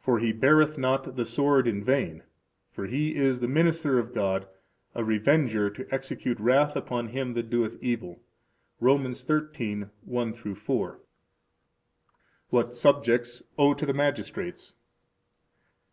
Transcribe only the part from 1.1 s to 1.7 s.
the sword